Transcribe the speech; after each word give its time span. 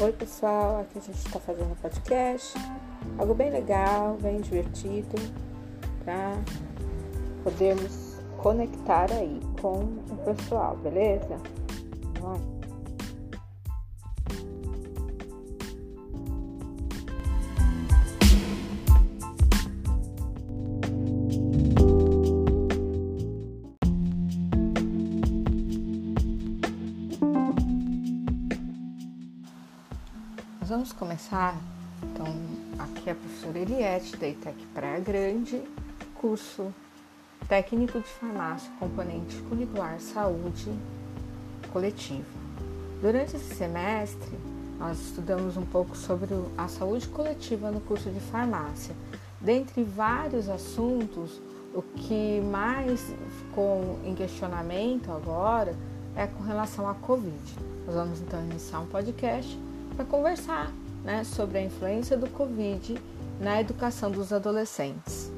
Oi 0.00 0.12
pessoal, 0.12 0.82
aqui 0.82 0.96
a 0.96 1.00
gente 1.00 1.18
está 1.18 1.40
fazendo 1.40 1.72
um 1.72 1.74
podcast, 1.74 2.56
algo 3.18 3.34
bem 3.34 3.50
legal, 3.50 4.16
bem 4.22 4.40
divertido, 4.40 5.16
para 6.04 6.38
podermos 7.42 8.16
conectar 8.40 9.10
aí 9.10 9.40
com 9.60 9.80
o 9.80 10.16
pessoal, 10.24 10.76
beleza? 10.76 11.36
Vamos 12.20 12.57
Nós 30.68 30.76
vamos 30.76 30.92
começar, 30.92 31.56
então, 32.02 32.26
aqui 32.78 33.08
é 33.08 33.12
a 33.12 33.14
professora 33.14 33.58
Eliette, 33.58 34.14
da 34.18 34.28
ITEC 34.28 34.66
Praia 34.74 35.00
Grande, 35.00 35.62
curso 36.14 36.74
Técnico 37.48 37.98
de 37.98 38.06
Farmácia, 38.06 38.70
componente 38.78 39.34
curricular 39.48 39.98
Saúde 39.98 40.70
Coletiva. 41.72 42.28
Durante 43.00 43.36
esse 43.36 43.54
semestre, 43.54 44.38
nós 44.78 45.00
estudamos 45.00 45.56
um 45.56 45.64
pouco 45.64 45.96
sobre 45.96 46.28
a 46.58 46.68
saúde 46.68 47.08
coletiva 47.08 47.70
no 47.70 47.80
curso 47.80 48.10
de 48.10 48.20
farmácia. 48.20 48.94
Dentre 49.40 49.82
vários 49.82 50.50
assuntos, 50.50 51.40
o 51.74 51.80
que 51.80 52.42
mais 52.42 53.00
ficou 53.38 53.98
em 54.04 54.14
questionamento 54.14 55.10
agora 55.12 55.74
é 56.14 56.26
com 56.26 56.42
relação 56.42 56.86
à 56.86 56.94
Covid. 56.94 57.56
Nós 57.86 57.94
vamos 57.94 58.20
então 58.20 58.38
iniciar 58.44 58.80
um 58.80 58.86
podcast 58.86 59.58
para 59.98 60.04
conversar 60.04 60.72
né, 61.02 61.24
sobre 61.24 61.58
a 61.58 61.62
influência 61.62 62.16
do 62.16 62.28
Covid 62.30 62.96
na 63.40 63.60
educação 63.60 64.12
dos 64.12 64.32
adolescentes. 64.32 65.32